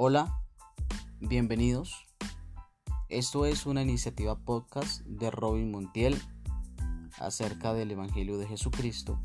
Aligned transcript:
Hola, 0.00 0.44
bienvenidos. 1.18 2.06
Esto 3.08 3.46
es 3.46 3.66
una 3.66 3.82
iniciativa 3.82 4.38
podcast 4.38 5.00
de 5.06 5.28
Robin 5.28 5.72
Montiel 5.72 6.16
acerca 7.18 7.74
del 7.74 7.90
Evangelio 7.90 8.38
de 8.38 8.46
Jesucristo. 8.46 9.20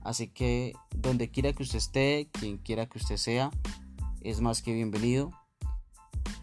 Así 0.00 0.28
que 0.28 0.72
donde 0.96 1.30
quiera 1.30 1.52
que 1.52 1.64
usted 1.64 1.76
esté, 1.76 2.30
quien 2.32 2.56
quiera 2.56 2.86
que 2.86 2.96
usted 2.96 3.18
sea, 3.18 3.50
es 4.22 4.40
más 4.40 4.62
que 4.62 4.72
bienvenido. 4.72 5.32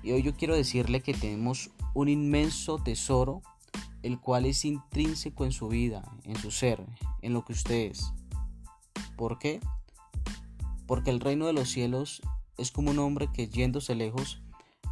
Y 0.03 0.11
hoy 0.11 0.21
yo 0.21 0.35
quiero 0.35 0.55
decirle 0.55 1.01
que 1.01 1.15
tenemos 1.15 1.71
un 1.95 2.09
inmenso 2.09 2.77
tesoro, 2.77 3.41
el 4.03 4.19
cual 4.19 4.45
es 4.45 4.63
intrínseco 4.65 5.45
en 5.45 5.51
su 5.51 5.67
vida, 5.67 6.03
en 6.25 6.35
su 6.35 6.51
ser, 6.51 6.85
en 7.23 7.33
lo 7.33 7.43
que 7.43 7.53
usted 7.53 7.89
es. 7.89 8.13
¿Por 9.17 9.39
qué? 9.39 9.61
Porque 10.85 11.09
el 11.09 11.21
reino 11.21 11.47
de 11.47 11.53
los 11.53 11.71
cielos 11.71 12.21
es 12.57 12.71
como 12.71 12.91
un 12.91 12.99
hombre 12.99 13.29
que 13.31 13.47
yéndose 13.47 13.95
lejos 13.95 14.39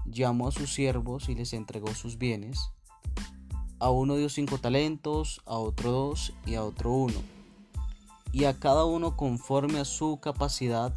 llamó 0.05 0.47
a 0.47 0.51
sus 0.51 0.73
siervos 0.73 1.29
y 1.29 1.35
les 1.35 1.53
entregó 1.53 1.93
sus 1.93 2.17
bienes. 2.17 2.59
A 3.79 3.89
uno 3.89 4.15
dio 4.15 4.29
cinco 4.29 4.57
talentos, 4.57 5.41
a 5.45 5.57
otro 5.57 5.91
dos 5.91 6.33
y 6.45 6.55
a 6.55 6.63
otro 6.63 6.91
uno. 6.91 7.21
Y 8.31 8.45
a 8.45 8.59
cada 8.59 8.85
uno 8.85 9.15
conforme 9.15 9.79
a 9.79 9.85
su 9.85 10.19
capacidad 10.19 10.93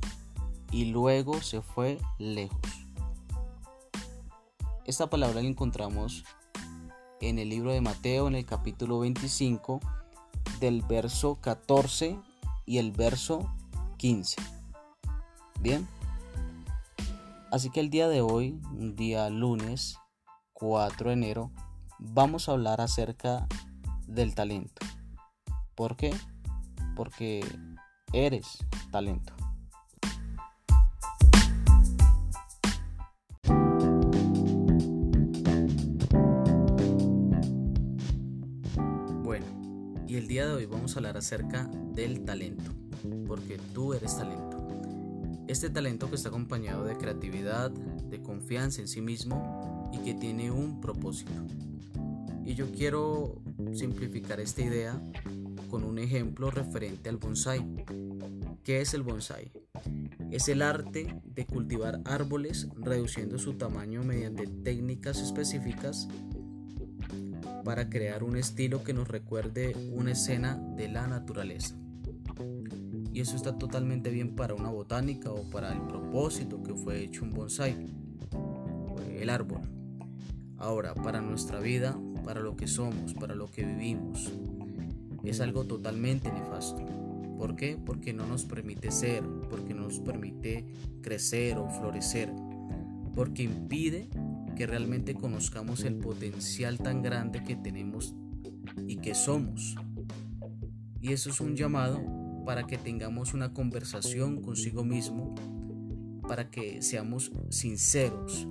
y 0.70 0.86
luego 0.86 1.40
se 1.42 1.62
fue 1.62 1.98
lejos. 2.18 2.60
Esta 4.84 5.10
palabra 5.10 5.42
la 5.42 5.48
encontramos 5.48 6.24
en 7.20 7.38
el 7.38 7.48
libro 7.48 7.72
de 7.72 7.80
Mateo 7.80 8.28
en 8.28 8.36
el 8.36 8.46
capítulo 8.46 9.00
25 9.00 9.80
del 10.60 10.82
verso 10.82 11.38
14 11.40 12.18
y 12.66 12.78
el 12.78 12.92
verso 12.92 13.52
15. 13.98 14.36
Bien. 15.60 15.95
Así 17.50 17.70
que 17.70 17.80
el 17.80 17.90
día 17.90 18.08
de 18.08 18.20
hoy, 18.22 18.60
día 18.72 19.30
lunes 19.30 19.98
4 20.52 21.10
de 21.10 21.14
enero, 21.14 21.52
vamos 21.98 22.48
a 22.48 22.52
hablar 22.52 22.80
acerca 22.80 23.46
del 24.08 24.34
talento. 24.34 24.84
¿Por 25.76 25.96
qué? 25.96 26.12
Porque 26.96 27.44
eres 28.12 28.58
talento. 28.90 29.32
Bueno, 39.22 39.46
y 40.08 40.16
el 40.16 40.26
día 40.26 40.46
de 40.48 40.52
hoy 40.52 40.66
vamos 40.66 40.94
a 40.94 40.98
hablar 40.98 41.16
acerca 41.16 41.68
del 41.92 42.24
talento, 42.24 42.72
porque 43.28 43.58
tú 43.72 43.94
eres 43.94 44.16
talento. 44.18 44.56
Este 45.48 45.70
talento 45.70 46.10
que 46.10 46.16
está 46.16 46.28
acompañado 46.30 46.84
de 46.84 46.96
creatividad, 46.96 47.70
de 47.70 48.20
confianza 48.20 48.80
en 48.80 48.88
sí 48.88 49.00
mismo 49.00 49.90
y 49.92 49.98
que 49.98 50.12
tiene 50.12 50.50
un 50.50 50.80
propósito. 50.80 51.30
Y 52.44 52.54
yo 52.54 52.72
quiero 52.72 53.40
simplificar 53.72 54.40
esta 54.40 54.62
idea 54.62 55.00
con 55.70 55.84
un 55.84 56.00
ejemplo 56.00 56.50
referente 56.50 57.08
al 57.08 57.18
bonsai. 57.18 57.64
¿Qué 58.64 58.80
es 58.80 58.92
el 58.92 59.02
bonsai? 59.02 59.52
Es 60.32 60.48
el 60.48 60.62
arte 60.62 61.20
de 61.24 61.46
cultivar 61.46 62.00
árboles 62.04 62.66
reduciendo 62.76 63.38
su 63.38 63.54
tamaño 63.54 64.02
mediante 64.02 64.48
técnicas 64.48 65.20
específicas 65.20 66.08
para 67.64 67.88
crear 67.88 68.24
un 68.24 68.36
estilo 68.36 68.82
que 68.82 68.92
nos 68.92 69.06
recuerde 69.06 69.76
una 69.92 70.12
escena 70.12 70.56
de 70.76 70.88
la 70.88 71.06
naturaleza 71.06 71.76
y 73.16 73.20
eso 73.20 73.34
está 73.34 73.56
totalmente 73.56 74.10
bien 74.10 74.36
para 74.36 74.52
una 74.52 74.68
botánica 74.68 75.30
o 75.30 75.40
para 75.44 75.72
el 75.72 75.80
propósito 75.80 76.62
que 76.62 76.74
fue 76.74 77.02
hecho 77.02 77.24
un 77.24 77.32
bonsai, 77.32 77.74
el 79.18 79.30
árbol. 79.30 79.62
Ahora, 80.58 80.92
para 80.92 81.22
nuestra 81.22 81.58
vida, 81.58 81.98
para 82.26 82.40
lo 82.40 82.56
que 82.56 82.66
somos, 82.66 83.14
para 83.14 83.34
lo 83.34 83.50
que 83.50 83.64
vivimos, 83.64 84.30
es 85.24 85.40
algo 85.40 85.64
totalmente 85.64 86.30
nefasto. 86.30 86.84
¿Por 87.38 87.56
qué? 87.56 87.78
Porque 87.82 88.12
no 88.12 88.26
nos 88.26 88.44
permite 88.44 88.90
ser, 88.90 89.24
porque 89.48 89.72
no 89.72 89.84
nos 89.84 89.98
permite 90.00 90.66
crecer 91.00 91.56
o 91.56 91.70
florecer, 91.70 92.30
porque 93.14 93.44
impide 93.44 94.10
que 94.56 94.66
realmente 94.66 95.14
conozcamos 95.14 95.84
el 95.84 95.94
potencial 95.96 96.76
tan 96.80 97.00
grande 97.00 97.42
que 97.44 97.56
tenemos 97.56 98.14
y 98.86 98.96
que 98.96 99.14
somos. 99.14 99.74
Y 101.00 101.14
eso 101.14 101.30
es 101.30 101.40
un 101.40 101.56
llamado 101.56 102.15
para 102.46 102.64
que 102.64 102.78
tengamos 102.78 103.34
una 103.34 103.52
conversación 103.52 104.40
consigo 104.40 104.84
mismo, 104.84 105.34
para 106.28 106.48
que 106.48 106.80
seamos 106.80 107.32
sinceros 107.50 108.46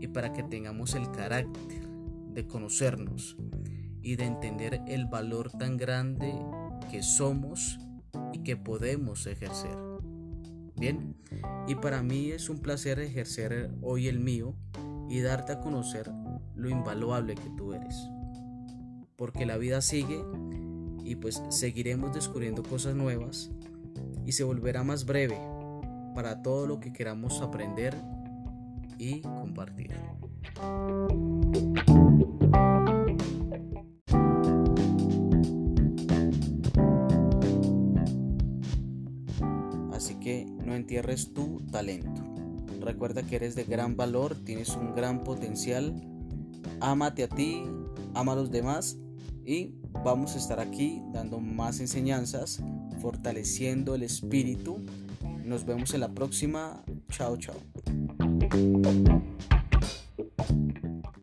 y 0.00 0.08
para 0.08 0.32
que 0.32 0.42
tengamos 0.42 0.94
el 0.94 1.10
carácter 1.10 1.86
de 2.32 2.46
conocernos 2.46 3.36
y 4.00 4.16
de 4.16 4.24
entender 4.24 4.80
el 4.88 5.04
valor 5.04 5.50
tan 5.50 5.76
grande 5.76 6.32
que 6.90 7.02
somos 7.02 7.78
y 8.32 8.38
que 8.38 8.56
podemos 8.56 9.26
ejercer. 9.26 9.76
Bien, 10.78 11.14
y 11.68 11.74
para 11.74 12.02
mí 12.02 12.30
es 12.30 12.48
un 12.48 12.58
placer 12.58 12.98
ejercer 13.00 13.70
hoy 13.82 14.08
el 14.08 14.18
mío 14.18 14.54
y 15.10 15.20
darte 15.20 15.52
a 15.52 15.60
conocer 15.60 16.10
lo 16.54 16.70
invaluable 16.70 17.34
que 17.34 17.50
tú 17.56 17.74
eres. 17.74 17.96
Porque 19.16 19.44
la 19.44 19.58
vida 19.58 19.82
sigue 19.82 20.22
y 21.06 21.14
pues 21.14 21.40
seguiremos 21.50 22.12
descubriendo 22.12 22.64
cosas 22.64 22.96
nuevas 22.96 23.50
y 24.24 24.32
se 24.32 24.42
volverá 24.42 24.82
más 24.82 25.06
breve 25.06 25.38
para 26.14 26.42
todo 26.42 26.66
lo 26.66 26.80
que 26.80 26.92
queramos 26.92 27.40
aprender 27.40 27.94
y 28.98 29.20
compartir. 29.20 29.94
Así 39.92 40.16
que 40.16 40.46
no 40.64 40.74
entierres 40.74 41.32
tu 41.32 41.60
talento. 41.70 42.22
Recuerda 42.80 43.22
que 43.22 43.36
eres 43.36 43.54
de 43.54 43.64
gran 43.64 43.96
valor, 43.96 44.34
tienes 44.44 44.70
un 44.76 44.94
gran 44.94 45.22
potencial. 45.22 45.94
Ámate 46.80 47.24
a 47.24 47.28
ti, 47.28 47.62
ama 48.14 48.32
a 48.32 48.36
los 48.36 48.50
demás 48.50 48.98
y 49.46 49.74
vamos 50.04 50.34
a 50.34 50.38
estar 50.38 50.60
aquí 50.60 51.00
dando 51.12 51.38
más 51.38 51.80
enseñanzas, 51.80 52.62
fortaleciendo 53.00 53.94
el 53.94 54.02
espíritu. 54.02 54.78
Nos 55.44 55.64
vemos 55.64 55.94
en 55.94 56.00
la 56.00 56.08
próxima. 56.08 56.82
Chao, 57.10 57.36
chao. 57.36 57.54